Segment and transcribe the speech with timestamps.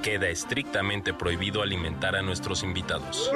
[0.00, 3.30] queda estrictamente prohibido alimentar a nuestros invitados.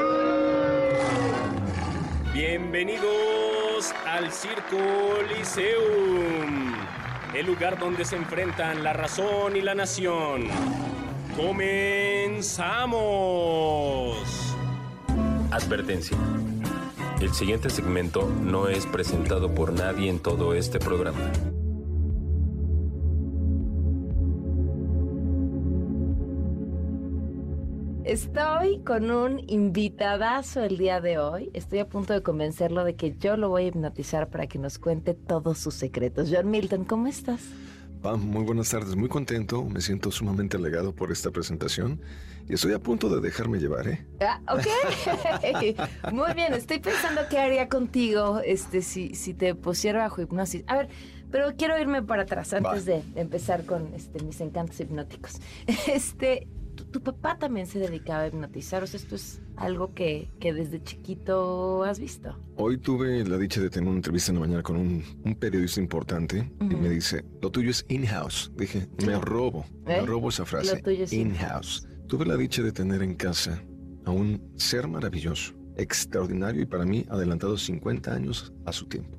[2.33, 6.75] Bienvenidos al Circo Liceum,
[7.35, 10.49] el lugar donde se enfrentan la razón y la nación.
[11.37, 12.57] ¡Comenzamos!
[15.51, 16.17] Advertencia.
[17.21, 21.33] El siguiente segmento no es presentado por nadie en todo este programa.
[28.07, 31.51] Estoy con un invitadazo el día de hoy.
[31.55, 34.79] Estoy a punto de convencerlo de que yo lo voy a hipnotizar para que nos
[34.79, 36.29] cuente todos sus secretos.
[36.33, 37.41] John Milton, ¿cómo estás?
[38.03, 42.01] Pam, muy buenas tardes, muy contento, me siento sumamente alegado por esta presentación
[42.49, 44.07] y estoy a punto de dejarme llevar, ¿eh?
[44.21, 46.13] Ah, ok.
[46.13, 50.63] Muy bien, estoy pensando qué haría contigo este, si, si te pusiera bajo hipnosis.
[50.69, 50.89] A ver,
[51.33, 55.41] pero quiero irme para atrás antes de empezar con este, mis encantos hipnóticos.
[55.89, 56.47] Este,
[56.77, 60.53] tu, tu papá también se dedicaba a hipnotizar, o sea, esto es algo que, que
[60.53, 62.39] desde chiquito has visto.
[62.57, 65.81] Hoy tuve la dicha de tener una entrevista en la mañana con un, un periodista
[65.81, 68.53] importante y me dice, lo tuyo es in-house.
[68.57, 70.01] Dije, me robo, ¿Eh?
[70.01, 70.77] me robo esa frase.
[70.77, 71.89] Lo tuyo es in-house.
[72.07, 73.61] Tuve la dicha de tener en casa
[74.05, 79.19] a un ser maravilloso, extraordinario y para mí adelantado 50 años a su tiempo.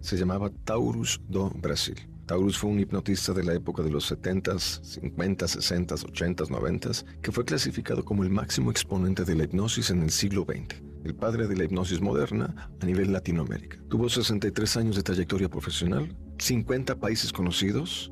[0.00, 1.94] Se llamaba Taurus do Brasil.
[2.26, 4.80] Taurus fue un hipnotista de la época de los 70s,
[5.16, 10.02] 50s, 60s, 80s, 90s, que fue clasificado como el máximo exponente de la hipnosis en
[10.02, 10.82] el siglo XX.
[11.04, 13.78] El padre de la hipnosis moderna a nivel Latinoamérica.
[13.88, 18.10] Tuvo 63 años de trayectoria profesional, 50 países conocidos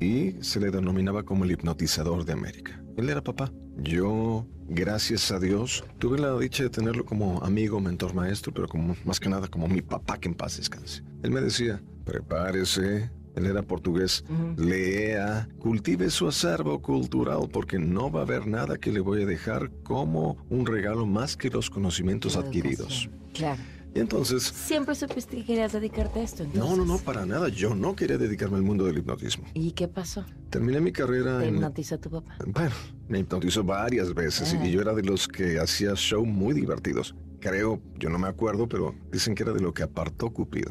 [0.00, 2.82] y se le denominaba como el hipnotizador de América.
[2.96, 3.52] Él era papá.
[3.76, 8.96] Yo, gracias a Dios, tuve la dicha de tenerlo como amigo, mentor, maestro, pero como
[9.04, 11.02] más que nada como mi papá que en paz descanse.
[11.22, 13.10] Él me decía, prepárese.
[13.38, 14.24] Él era portugués.
[14.28, 14.62] Ujú.
[14.62, 19.26] Lea, cultive su acervo cultural porque no va a haber nada que le voy a
[19.26, 22.80] dejar como un regalo más que los conocimientos La adquiridos.
[23.04, 23.12] educación.
[23.32, 23.62] Claro.
[23.94, 26.70] Y entonces, Siempre supiste que querías dedicarte a esto, entonces.
[26.70, 27.48] no, no, no, para nada.
[27.48, 29.46] Yo no quería dedicarme al mundo del hipnotismo.
[29.54, 30.24] ¿Y qué pasó?
[30.50, 31.54] Terminé mi carrera Te en...
[31.56, 32.36] hipnotizó tu papá.
[32.46, 32.74] Bueno,
[33.08, 34.64] me hipnotizó varias veces Ah.
[34.66, 37.14] y yo era de los que hacía show muy divertidos.
[37.40, 40.70] Creo, yo no me acuerdo, pero dicen que era de lo que apartó Cupido.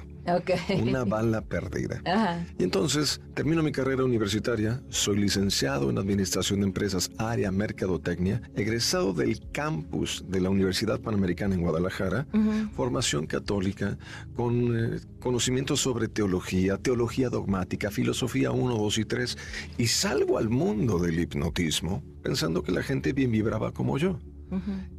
[0.81, 2.01] Una bala perdida.
[2.05, 2.45] Ajá.
[2.57, 9.13] Y entonces termino mi carrera universitaria, soy licenciado en Administración de Empresas, área Mercadotecnia, egresado
[9.13, 12.27] del campus de la Universidad Panamericana en Guadalajara,
[12.75, 13.97] formación católica,
[14.35, 19.37] con eh, conocimientos sobre teología, teología dogmática, filosofía 1, 2 y 3,
[19.77, 24.19] y salgo al mundo del hipnotismo pensando que la gente bien vibraba como yo.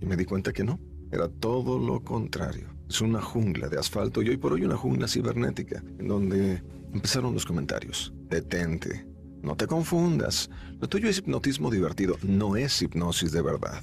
[0.01, 0.79] Y me di cuenta que no,
[1.11, 2.78] era todo lo contrario.
[2.89, 6.63] Es una jungla de asfalto y hoy por hoy una jungla cibernética, en donde
[6.93, 8.13] empezaron los comentarios.
[8.31, 9.07] Detente,
[9.43, 10.49] no te confundas.
[10.81, 13.83] Lo tuyo es hipnotismo divertido, no es hipnosis de verdad.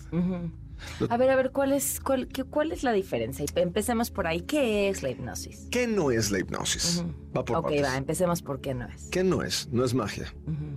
[1.10, 3.46] A ver, a ver, ¿cuál es, cuál, qué- cuál es la diferencia?
[3.56, 4.42] Empecemos por ahí.
[4.42, 5.68] ¿Qué es la hipnosis?
[5.72, 6.98] ¿Qué no es la hipnosis?
[6.98, 7.14] Ujú.
[7.38, 7.84] Va por ok, partes.
[7.84, 9.04] va, empecemos por qué no es.
[9.10, 9.70] ¿Qué no es?
[9.72, 10.34] No es magia.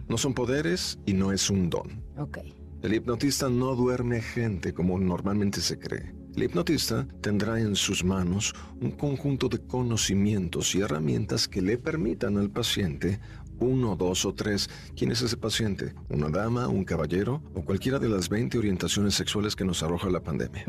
[0.09, 2.03] No son poderes y no es un don.
[2.17, 2.39] Ok.
[2.83, 6.15] El hipnotista no duerme gente como normalmente se cree.
[6.39, 12.39] El hipnotista tendrá en sus manos un conjunto de conocimientos y herramientas que le permitan
[12.39, 13.19] al paciente,
[13.59, 15.95] uno, dos o tres, ¿quién es ese paciente?
[16.09, 20.21] ¿Una dama, un caballero o cualquiera de las 20 orientaciones sexuales que nos arroja la
[20.21, 20.65] pandemia?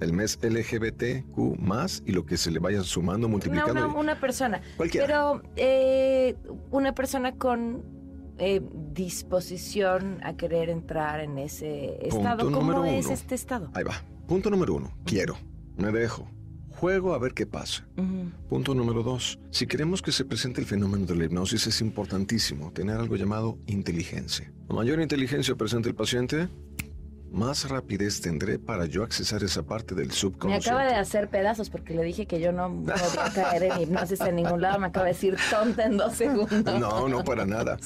[0.00, 3.72] El mes LGBTQ más y lo que se le vaya sumando, multiplicando.
[3.72, 4.60] una, una persona.
[4.76, 5.06] Cualquiera.
[5.06, 6.36] Pero eh,
[6.70, 7.82] una persona con
[8.36, 8.60] eh,
[8.92, 12.52] disposición a querer entrar en ese Punto estado.
[12.52, 13.14] ¿Cómo es uno.
[13.14, 13.70] este estado?
[13.72, 13.94] Ahí va.
[14.26, 14.92] Punto número uno.
[15.04, 15.36] Quiero.
[15.76, 16.28] Me dejo.
[16.70, 17.86] Juego a ver qué pasa.
[18.48, 19.38] Punto número dos.
[19.50, 23.58] Si queremos que se presente el fenómeno de la hipnosis, es importantísimo tener algo llamado
[23.66, 24.52] inteligencia.
[24.68, 26.48] A mayor inteligencia presente el paciente,
[27.30, 30.68] más rapidez tendré para yo accesar esa parte del Me subconsciente.
[30.68, 34.36] acaba de hacer pedazos porque le dije que yo no podía caer en hipnosis en
[34.36, 34.78] ningún lado.
[34.78, 36.78] Me acaba de decir tonta en dos segundos.
[36.78, 37.78] No, no para nada.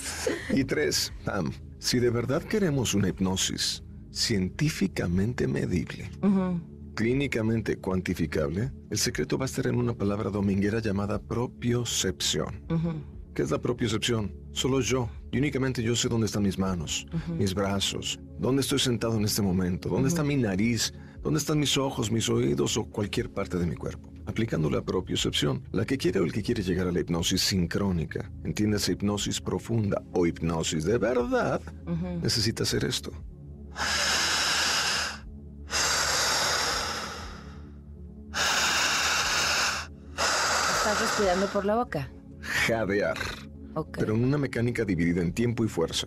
[0.53, 6.61] Y tres, Pam, si de verdad queremos una hipnosis científicamente medible, Ujú.
[6.95, 12.63] clínicamente cuantificable, el secreto va a estar en una palabra dominguera llamada propiocepción.
[12.69, 12.95] Ujú.
[13.35, 14.33] ¿Qué es la propiocepción?
[14.53, 17.07] Solo yo, y únicamente yo sé dónde están mis manos,
[17.39, 20.93] mis brazos, dónde estoy sentado en este momento, dónde está mi nariz
[21.23, 24.11] ¿Dónde están mis ojos, mis oídos o cualquier parte de mi cuerpo?
[24.25, 28.33] Aplicando la propiocepción, la que quiere o el que quiere llegar a la hipnosis sincrónica,
[28.43, 31.61] entiéndase hipnosis profunda o hipnosis de verdad,
[32.23, 33.13] necesita hacer esto.
[40.17, 42.11] Estás respirando por la boca.
[42.67, 43.17] Jadear.
[43.75, 43.99] Ok.
[43.99, 46.07] Pero en una mecánica dividida en tiempo y fuerza.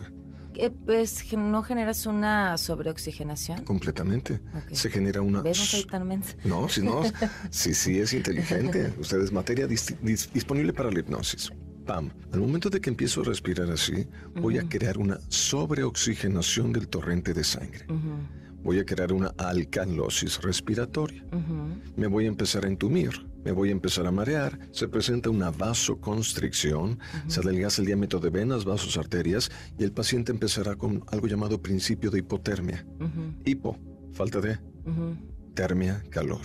[0.55, 3.63] Eh, pues, ¿no generas una sobreoxigenación?
[3.63, 4.39] Completamente.
[4.71, 5.41] Se genera una...
[5.41, 5.57] ¿Ves?
[5.59, 6.35] No soy tan mensa.
[6.43, 7.01] No, si no,
[7.49, 8.93] sí, sí, es inteligente.
[8.99, 11.51] Usted es materia dis- dis- disponible para la hipnosis.
[11.85, 12.11] Pam.
[12.31, 17.33] Al momento de que empiezo a respirar así, voy a crear una sobreoxigenación del torrente
[17.33, 17.85] de sangre.
[18.63, 21.25] Voy a crear una alcalosis respiratoria.
[21.95, 23.11] Me voy a empezar a entumir.
[23.43, 24.57] Me voy a empezar a marear.
[24.71, 26.97] Se presenta una vasoconstricción.
[27.27, 29.51] Se adelgaza el diámetro de venas, vasos, arterias.
[29.77, 32.85] Y el paciente empezará con algo llamado principio de hipotermia.
[33.43, 33.77] Hipo,
[34.13, 34.59] falta de
[35.53, 36.41] termia, calor.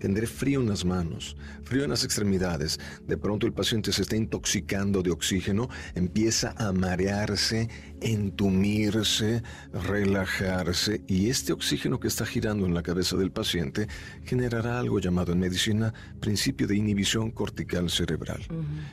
[0.00, 2.78] Tendré frío en las manos, frío en las extremidades.
[3.06, 7.68] De pronto el paciente se está intoxicando de oxígeno, empieza a marearse,
[8.00, 13.88] entumirse, relajarse y este oxígeno que está girando en la cabeza del paciente
[14.24, 18.40] generará algo llamado en medicina principio de inhibición cortical cerebral.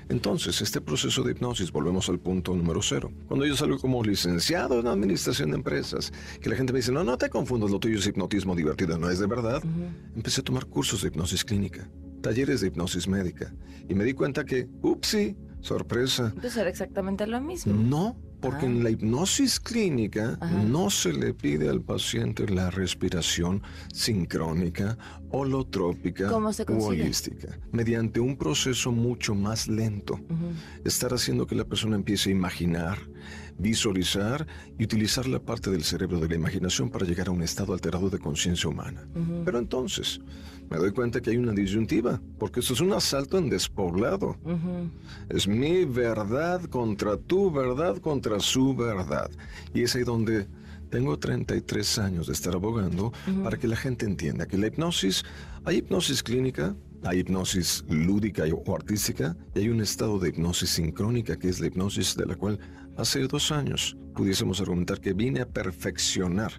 [0.10, 3.12] Entonces, este proceso de hipnosis, volvemos al punto número cero.
[3.28, 7.04] Cuando yo salgo como licenciado en administración de empresas, que la gente me dice, no,
[7.04, 9.55] no te confundas, lo tuyo es hipnotismo divertido, no es de verdad.
[10.16, 11.90] Empecé a tomar cursos de hipnosis clínica,
[12.22, 13.54] talleres de hipnosis médica,
[13.88, 17.74] y me di cuenta que, upsi, sorpresa, Entonces era exactamente lo mismo.
[17.74, 18.70] no, porque Ah.
[18.70, 20.64] en la hipnosis clínica Ajá.
[20.64, 24.98] no se le pide al paciente la respiración sincrónica,
[25.32, 27.02] holotrópica ¿Cómo se u consigue?
[27.04, 30.20] holística, mediante un proceso mucho más lento.
[30.84, 33.00] Estar haciendo que la persona empiece a imaginar,
[33.58, 34.46] visualizar
[34.78, 38.10] y utilizar la parte del cerebro de la imaginación para llegar a un estado alterado
[38.10, 39.08] de conciencia humana.
[39.44, 40.20] Pero entonces,
[40.70, 44.38] me doy cuenta que hay una disyuntiva, porque esto es un asalto en despoblado.
[45.30, 49.30] Es mi verdad contra tu verdad contra su verdad.
[49.74, 50.48] Y es ahí donde
[50.90, 53.12] tengo 33 años de estar abogando
[53.44, 55.24] para que la gente entienda que la hipnosis,
[55.66, 61.38] hay hipnosis clínica, hay hipnosis lúdica o artística, y hay un estado de hipnosis sincrónica
[61.38, 62.60] que es la hipnosis de la cual
[62.98, 66.54] hace dos años pudiésemos argumentar que vine a perfeccionar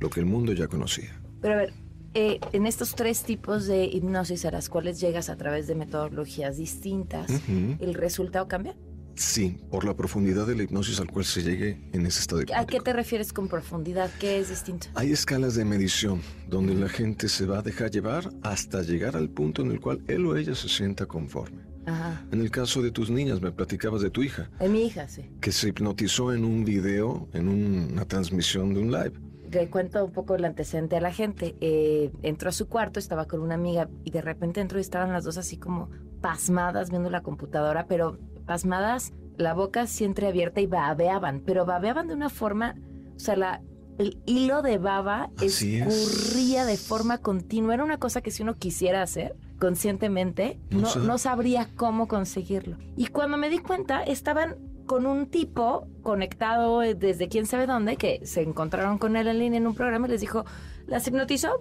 [0.00, 1.20] lo que el mundo ya conocía.
[1.40, 1.72] Pero a ver,
[2.14, 6.56] eh, en estos tres tipos de hipnosis a las cuales llegas a través de metodologías
[6.56, 7.30] distintas.
[7.48, 8.76] ¿el resultado cambia?
[9.14, 12.44] Sí, por la profundidad de la hipnosis al cual se llegue en ese estado ¿A
[12.44, 12.66] hipnótico.
[12.66, 14.10] qué te refieres con profundidad?
[14.18, 14.88] ¿Qué es distinto?
[14.94, 19.28] Hay escalas de medición donde la gente se va a dejar llevar hasta llegar al
[19.28, 21.71] punto en el cual él o ella se sienta conforme.
[21.86, 22.24] Ajá.
[22.30, 25.28] En el caso de tus niñas, me platicabas de tu hija, En mi hija, sí.
[25.40, 29.12] que se hipnotizó en un video, en una transmisión de un live.
[29.50, 31.56] Le cuento un poco el antecedente a la gente.
[31.60, 35.12] Eh, entró a su cuarto, estaba con una amiga y de repente entró y estaban
[35.12, 35.90] las dos así como
[36.22, 42.14] pasmadas viendo la computadora, pero pasmadas, la boca así entreabierta y babeaban, pero babeaban de
[42.14, 42.76] una forma,
[43.14, 43.60] o sea, la,
[43.98, 45.86] el hilo de baba Así es.
[45.86, 47.74] escurría de forma continua.
[47.74, 52.78] Era una cosa que si uno quisiera hacer conscientemente, No no, sabría cómo conseguirlo.
[52.96, 54.56] Y cuando me di cuenta, estaban
[54.86, 59.38] con un tipo conectado eh, desde quién sabe dónde, que se encontraron con él en
[59.38, 60.44] línea en un programa y les dijo,
[60.86, 61.60] las hipnotizó,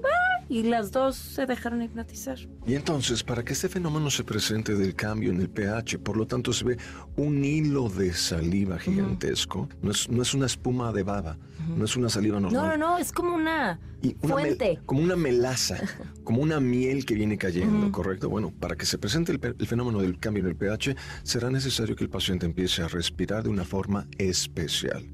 [0.50, 2.38] y las dos se dejaron hipnotizar.
[2.68, 6.28] Y entonces, para que este fenómeno se presente del cambio en el pH, por lo
[6.28, 6.78] tanto se ve
[7.16, 11.38] un hilo de saliva gigantesco, no, es, no es una espuma de baba,
[11.78, 12.78] no es una saliva No, normal.
[12.80, 14.80] no, no, es como una Y una fuente.
[14.86, 15.78] como una melaza,
[16.26, 18.28] como una miel que viene cayendo, ¿correcto?
[18.30, 21.96] Bueno, para que se presente el, el fenómeno del cambio en el pH, será necesario
[21.96, 25.06] que el paciente empiece a respirar de una forma especial.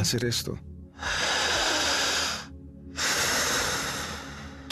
[0.00, 0.58] Hacer esto.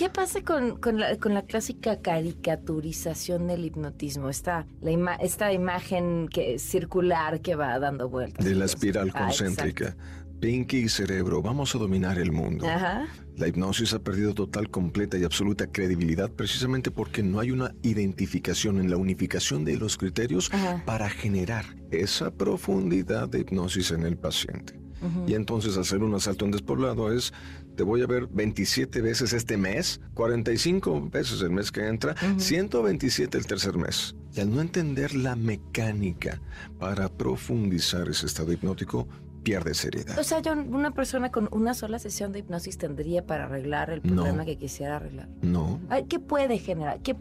[0.09, 4.31] ¿Qué pasa con, con la, con la clásica caricaturización del hipnotismo?
[4.31, 8.43] Esta, la ima- esta imagen que, circular que va dando vueltas.
[8.43, 9.97] De la espiral Ah, concéntrica.
[10.41, 12.67] Pinky y cerebro, vamos a dominar el mundo.
[12.67, 13.07] Ajá.
[13.37, 18.79] La hipnosis ha perdido total, completa y absoluta credibilidad precisamente porque no hay una identificación
[18.81, 20.83] en la unificación de los criterios Ajá.
[20.87, 24.81] para generar esa profundidad de hipnosis en el paciente.
[25.27, 27.33] Y entonces hacer un asalto en despoblado es,
[27.77, 33.39] te voy a ver 27 veces este mes, 45 veces el mes que entra, 127
[33.39, 34.15] el tercer mes.
[34.35, 36.41] Y al no entender la mecánica
[36.79, 39.07] para profundizar ese estado hipnótico,
[39.43, 40.19] pierde seriedad.
[40.19, 44.01] O sea, yo, una persona con una sola sesión de hipnosis tendría para arreglar el
[44.03, 44.17] No.
[44.23, 45.29] problema que quisiera arreglar.
[45.41, 47.01] No, ¿Qué puede generar?
[47.01, 47.17] ¿Qué,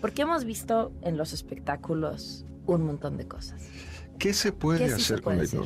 [0.00, 3.60] porque hemos visto en los espectáculos un montón de cosas.
[4.18, 5.60] ¿Qué se puede ¿Qué sí se hacer con la hacer?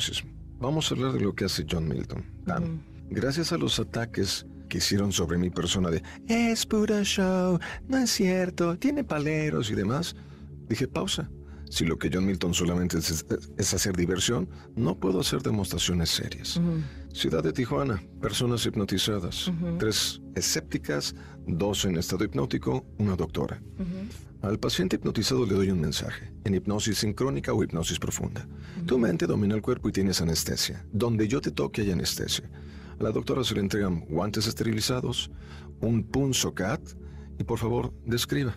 [0.58, 2.24] Vamos a hablar de lo que hace John Milton.
[2.46, 2.80] Pam.
[3.10, 7.58] Gracias a los ataques que hicieron sobre mi persona de es pura show,
[7.88, 10.16] no es cierto, tiene paleros y demás,
[10.68, 11.30] dije pausa.
[11.68, 13.24] Si lo que John Milton solamente es,
[13.56, 16.60] es hacer diversión, no puedo hacer demostraciones serias.
[17.12, 21.14] Ciudad de Tijuana, personas hipnotizadas, tres escépticas,
[21.46, 23.60] dos en estado hipnótico, una doctora.
[24.46, 28.46] Al paciente hipnotizado le doy un mensaje, en hipnosis sincrónica o hipnosis profunda.
[28.86, 30.86] Tu mente domina el cuerpo y tienes anestesia.
[30.92, 32.48] Donde yo te toque hay anestesia.
[33.00, 35.32] A la doctora se le entregan guantes esterilizados,
[35.80, 36.80] un punzo cat
[37.40, 38.56] y por favor, describa.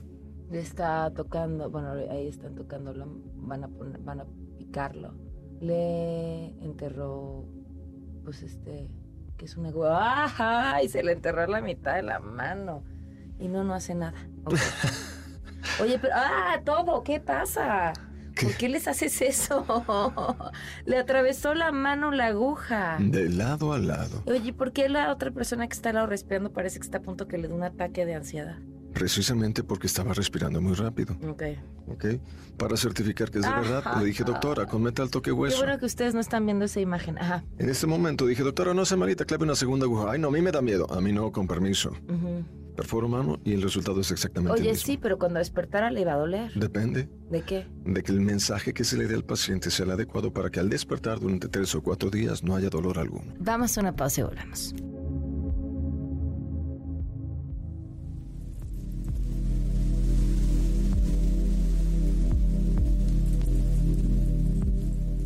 [0.52, 3.70] Le está tocando, bueno, ahí están tocándolo, van a,
[4.02, 4.26] van a
[4.60, 5.16] picarlo.
[5.60, 7.48] Le enterró,
[8.24, 8.92] pues este,
[9.38, 9.72] que es una
[10.24, 10.84] ¡Ajá!
[10.84, 12.84] Y se le enterró la mitad de la mano.
[13.40, 14.14] Y no, no hace nada.
[15.82, 16.60] Oye, pero, ¡ah!
[16.66, 17.94] Todo, ¿qué pasa?
[18.42, 19.66] ¿Por qué les haces eso?
[20.86, 22.98] Le atravesó la mano la aguja.
[23.00, 24.24] De lado a lado.
[24.26, 27.02] Oye, ¿por qué la otra persona que está al lado respirando parece que está a
[27.02, 28.58] punto que le dé un ataque de ansiedad?
[28.94, 31.16] Precisamente porque estaba respirando muy rápido.
[31.28, 31.44] Ok.
[31.88, 32.06] Ok.
[32.58, 35.58] Para certificar que es de verdad, le dije, doctora, con metal toque hueso.
[35.58, 37.18] Qué bueno que ustedes no están viendo esa imagen.
[37.18, 37.44] Ajá.
[37.58, 40.12] En este momento dije, doctora, no se malita, clave una segunda aguja.
[40.12, 40.92] Ay, no, a mí me da miedo.
[40.92, 41.92] A mí no, con permiso.
[42.80, 44.86] Perforo mano y el resultado es exactamente Oye, el mismo.
[44.86, 46.54] sí, pero cuando despertara le iba a doler.
[46.54, 47.68] Depende ¿De qué?
[47.84, 50.62] de que el mensaje que se le dé al paciente sea el adecuado para que
[50.62, 53.34] al despertar durante tres o cuatro días no haya dolor alguno.
[53.38, 54.74] Vamos a una pausa y volvemos.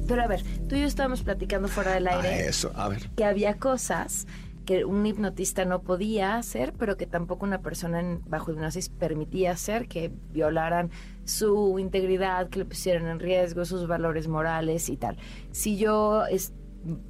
[0.08, 3.10] Pero a ver, tú y yo estábamos platicando fuera del Ah, aire eso, a ver.
[3.16, 4.28] que había cosas
[4.66, 9.52] que un hipnotista no podía hacer, pero que tampoco una persona en, bajo hipnosis permitía
[9.52, 10.90] hacer, que violaran
[11.26, 15.18] su integridad, que le pusieran en riesgo sus valores morales y tal.
[15.52, 16.54] Si yo es-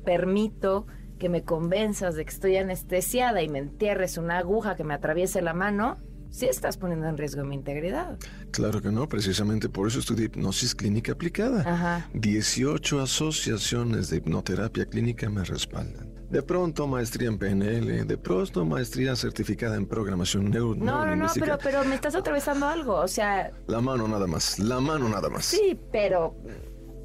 [0.04, 0.86] permito
[1.20, 5.42] que me convenzas de que estoy anestesiada y me entierres una aguja que me atraviese
[5.42, 5.98] la mano,
[6.30, 8.18] sí estás poniendo en riesgo mi integridad.
[8.52, 11.62] Claro que no, precisamente por eso estudié hipnosis clínica aplicada.
[11.62, 12.10] Ajá.
[12.14, 16.13] 18 asociaciones de hipnoterapia clínica me respaldan.
[16.34, 21.28] De pronto maestría en PNL, de pronto maestría certificada en programación neuro No, no, no,
[21.40, 25.30] pero, pero me estás atravesando algo, o sea, La mano nada más, la mano nada
[25.30, 25.46] más.
[25.46, 26.36] sí, pero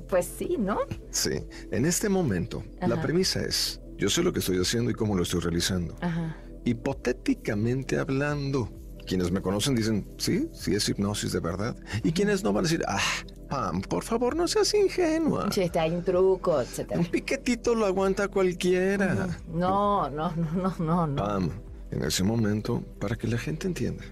[0.08, 0.78] pues sí, ¿no?
[1.10, 1.42] Sí.
[1.70, 5.24] En este momento, la premisa es, yo sé lo que estoy haciendo y cómo lo
[5.24, 5.94] estoy realizando.
[6.00, 6.34] Ajá.
[6.64, 8.70] Hipotéticamente hablando,
[9.08, 11.76] quienes me conocen dicen, sí, sí es hipnosis de verdad.
[12.04, 13.00] Y quienes no van a decir, ah,
[13.48, 15.50] Pam, por favor no seas ingenua.
[15.50, 17.00] Sí, está, hay un truco, etcétera.
[17.00, 19.14] Un piquetito lo aguanta cualquiera.
[19.48, 21.16] No, no, no, no, no, no.
[21.16, 21.50] Pam,
[21.90, 24.04] en ese momento, para que la gente entienda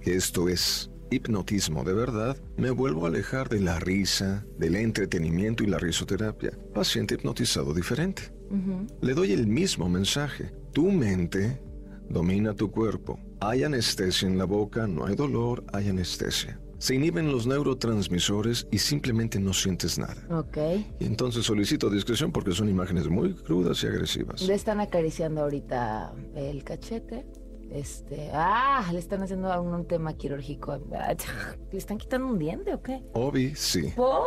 [0.00, 5.64] que esto es hipnotismo de verdad, me vuelvo a alejar de la risa, del entretenimiento
[5.64, 6.52] y la risoterapia.
[6.72, 8.32] Paciente hipnotizado diferente.
[9.00, 10.52] Le doy el mismo mensaje.
[10.72, 11.60] Tu mente
[12.08, 13.18] domina tu cuerpo.
[13.40, 16.60] Hay anestesia en la boca, no hay dolor, hay anestesia.
[16.78, 20.16] Se inhiben los neurotransmisores y simplemente no sientes nada.
[20.30, 20.56] Ok.
[20.98, 24.42] Y entonces solicito discreción porque son imágenes muy crudas y agresivas.
[24.42, 27.26] Le están acariciando ahorita el cachete.
[27.70, 30.76] Este, ah, le están haciendo un, un tema quirúrgico.
[31.72, 33.02] ¿Le están quitando un diente o qué?
[33.12, 33.92] Obi, sí.
[33.94, 34.26] ¿Por?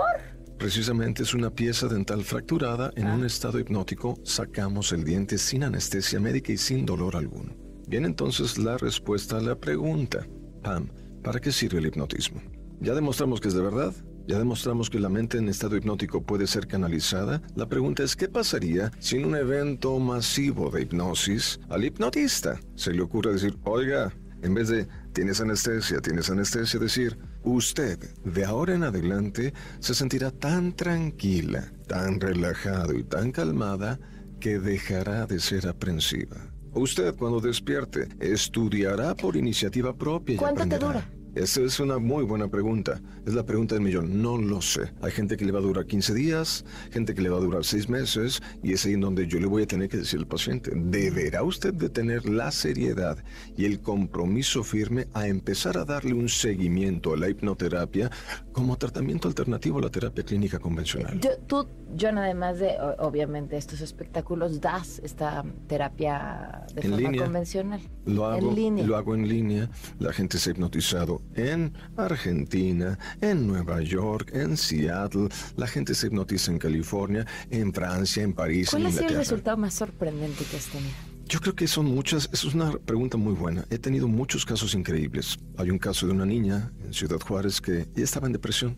[0.58, 2.92] Precisamente es una pieza dental fracturada.
[2.96, 3.16] En Ah.
[3.16, 7.54] un estado hipnótico sacamos el diente sin anestesia médica y sin dolor alguno.
[7.94, 10.26] Bien, entonces la respuesta a la pregunta.
[10.64, 10.90] Pam,
[11.24, 12.42] ¿para qué sirve el hipnotismo?
[12.80, 13.94] Ya demostramos que es de verdad.
[14.28, 17.44] Ya demostramos que la mente en estado hipnótico puede ser canalizada.
[17.56, 22.94] La pregunta es, ¿qué pasaría si en un evento masivo de hipnosis al hipnotista se
[22.94, 28.74] le ocurre decir, oiga, en vez de tienes anestesia, tienes anestesia, decir, usted de ahora
[28.74, 34.00] en adelante se sentirá tan tranquila, tan relajado y tan calmada
[34.40, 36.54] que dejará de ser aprensiva.
[36.76, 41.06] Usted cuando despierte estudiará por iniciativa propia y ¿Cuánto te dura?
[41.36, 43.02] Esa es una muy buena pregunta.
[43.26, 44.22] Es la pregunta del millón.
[44.22, 44.92] No lo sé.
[45.02, 47.66] Hay gente que le va a durar 15 días, gente que le va a durar
[47.66, 50.28] 6 meses, y es ahí en donde yo le voy a tener que decir al
[50.28, 53.18] paciente, deberá usted de tener la seriedad
[53.58, 58.12] y el compromiso firme a empezar a darle un seguimiento a la hipnoterapia
[58.52, 61.20] como tratamiento alternativo a la terapia clínica convencional.
[61.20, 61.68] Yo, tú,
[62.00, 67.24] John, además de, obviamente, estos espectáculos, das esta terapia de En forma línea.
[67.24, 67.82] convencional.
[68.06, 68.86] Lo hago, En línea.
[68.86, 69.70] lo hago en línea.
[70.00, 75.30] La gente se ha hipnotizado en Argentina, en Nueva York, en Seattle.
[75.58, 79.16] La gente se hipnotiza en California, en Francia, en París, ¿Cuál en ha sido el
[79.16, 80.94] resultado más sorprendente que has tenido?
[81.26, 82.30] Yo creo que son muchas.
[82.34, 83.66] Eso es una pregunta muy buena.
[83.70, 85.40] He tenido muchos casos increíbles.
[85.58, 88.78] Hay un caso de una niña en Ciudad Juárez que ella estaba en depresión.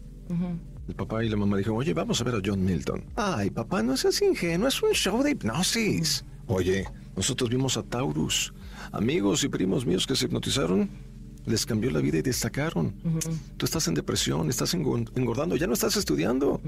[0.88, 3.04] El papá y la mamá dijeron, oye, vamos a ver a John Milton.
[3.16, 6.24] Ay, papá, no seas ingenuo, es un show de hipnosis.
[6.48, 6.86] Oye,
[7.16, 8.54] nosotros vimos a Taurus,
[8.92, 10.90] amigos y primos míos que se hipnotizaron
[11.46, 12.94] les cambió la vida y destacaron.
[13.58, 16.62] Tú estás en depresión, estás engordando, ya no estás estudiando.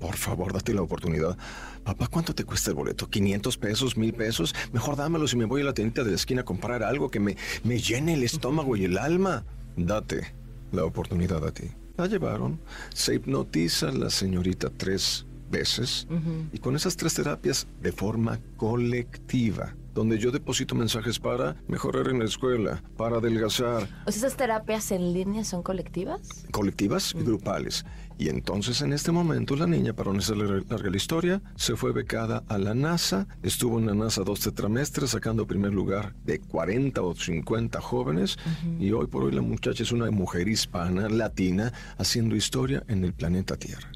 [0.00, 1.36] Por favor, date la oportunidad.
[1.84, 3.08] Papá, ¿cuánto te cuesta el boleto?
[3.08, 3.96] ¿500 pesos?
[3.96, 4.54] ¿1000 pesos?
[4.72, 7.20] Mejor dámelo si me voy a la tiendita de la esquina a comprar algo que
[7.20, 9.44] me, me llene el estómago y el alma.
[9.76, 10.34] Date
[10.72, 11.64] la oportunidad a ti.
[11.96, 12.58] La llevaron,
[12.92, 16.08] se hipnotiza la señorita tres veces
[16.52, 22.18] y con esas tres terapias de forma colectiva donde yo deposito mensajes para mejorar en
[22.18, 23.84] la escuela, para adelgazar.
[24.06, 26.44] O sea, ¿esas terapias en línea son colectivas?
[26.50, 27.84] Colectivas y grupales.
[28.18, 31.92] Y entonces en este momento la niña, para no hacerle larga la historia, se fue
[31.92, 37.02] becada a la NASA, estuvo en la NASA dos tetramestres sacando primer lugar de 40
[37.02, 38.38] o 50 jóvenes
[38.78, 43.12] y hoy por hoy la muchacha es una mujer hispana, latina, haciendo historia en el
[43.12, 43.90] planeta Tierra.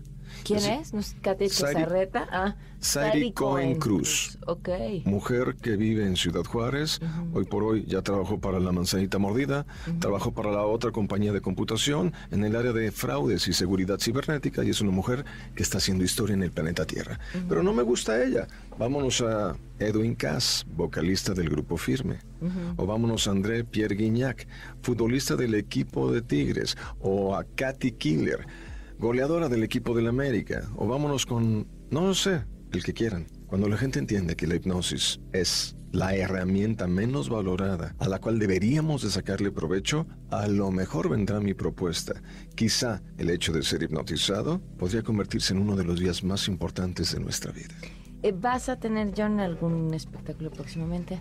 [0.44, 0.92] ¿Quién es?
[0.92, 2.26] ¿No es Katy Zarreta?
[2.30, 4.38] Ah, Sairi Cohen Cruz.
[4.46, 4.68] Ok.
[5.04, 7.00] Mujer que vive en Ciudad Juárez.
[7.32, 9.66] Hoy por hoy ya trabajó para la Manzanita Mordida.
[10.00, 14.62] Trabajó para la otra compañía de computación en el área de fraudes y seguridad cibernética.
[14.64, 17.18] Y es una mujer que está haciendo historia en el planeta Tierra.
[17.48, 18.46] Pero no me gusta ella.
[18.78, 22.18] Vámonos a Edwin Cass, vocalista del grupo Firme.
[22.76, 24.46] O vámonos a André Pierre Guignac,
[24.82, 26.76] futbolista del equipo de Tigres.
[27.00, 28.46] O a Katy Killer
[28.98, 33.26] goleadora del equipo del América, o vámonos con, no sé, el que quieran.
[33.46, 38.38] Cuando la gente entiende que la hipnosis es la herramienta menos valorada a la cual
[38.38, 42.22] deberíamos de sacarle provecho, a lo mejor vendrá mi propuesta.
[42.54, 47.12] Quizá el hecho de ser hipnotizado podría convertirse en uno de los días más importantes
[47.14, 47.74] de nuestra vida.
[48.22, 51.20] Eh, ¿Vas a tener, John, algún espectáculo próximamente?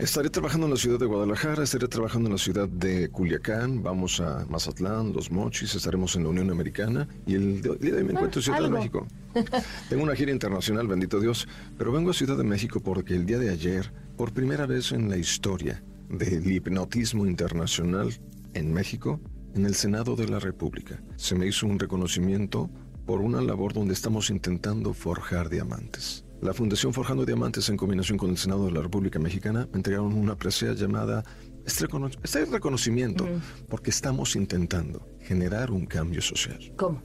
[0.00, 4.18] Estaré trabajando en la ciudad de Guadalajara, estaré trabajando en la ciudad de Culiacán, vamos
[4.18, 8.12] a Mazatlán, Los Mochis, estaremos en la Unión Americana y el día de hoy me
[8.12, 9.06] encuentro en Ciudad de México.
[9.90, 13.38] Tengo una gira internacional, bendito Dios, pero vengo a Ciudad de México porque el día
[13.38, 18.08] de ayer, por primera vez en la historia del hipnotismo internacional
[18.54, 19.20] en México,
[19.54, 22.70] en el Senado de la República, se me hizo un reconocimiento
[23.04, 26.24] por una labor donde estamos intentando forjar diamantes.
[26.42, 30.14] La Fundación Forjando Diamantes, en combinación con el Senado de la República Mexicana, me entregaron
[30.14, 31.22] una presea llamada
[31.66, 31.86] este,
[32.22, 33.28] este reconocimiento,
[33.68, 36.72] porque estamos intentando generar un cambio social.
[36.78, 37.02] ¿Cómo?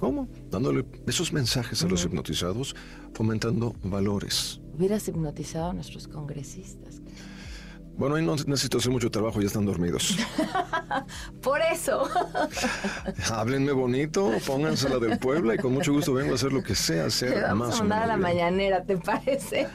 [0.00, 0.28] ¿Cómo?
[0.50, 2.74] Dándole esos mensajes a los hipnotizados,
[3.14, 4.60] fomentando valores.
[4.76, 7.00] Hubieras hipnotizado a nuestros congresistas.
[7.96, 10.16] Bueno, ahí no necesito hacer mucho trabajo, ya están dormidos.
[11.42, 12.08] Por eso.
[13.32, 16.74] Háblenme bonito, pónganse la del Puebla y con mucho gusto vengo a hacer lo que
[16.74, 17.76] sea, hacer vamos más.
[17.76, 19.68] a mandar a la mañanera, ¿te parece?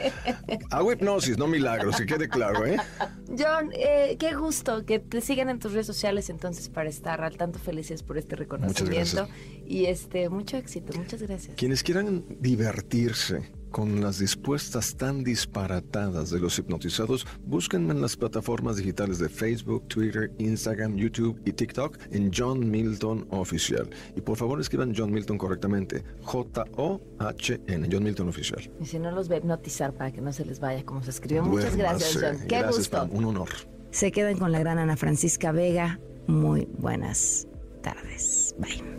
[0.69, 2.77] Hago hipnosis, no milagros, que quede claro, ¿eh?
[3.27, 7.37] John, eh, qué gusto que te sigan en tus redes sociales entonces para estar al
[7.37, 9.27] tanto felices por este reconocimiento.
[9.65, 11.55] Y este, mucho éxito, muchas gracias.
[11.55, 18.77] Quienes quieran divertirse con las dispuestas tan disparatadas de los hipnotizados, búsquenme en las plataformas
[18.77, 23.89] digitales de Facebook, Twitter, Instagram, YouTube y TikTok en John Milton Oficial.
[24.15, 28.71] Y por favor escriban John Milton correctamente, J-O-H-N, John Milton Oficial.
[28.81, 31.11] Y si no los va a hipnotizar para que no se les vaya como se
[31.11, 31.43] escribió.
[31.43, 32.47] Muchas gracias, John.
[32.47, 33.07] Qué gusto.
[33.11, 33.49] un honor.
[33.91, 35.99] Se quedan con la gran Ana Francisca Vega.
[36.27, 37.47] Muy buenas
[37.81, 38.55] tardes.
[38.59, 38.98] Bye.